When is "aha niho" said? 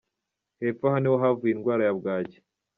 0.87-1.15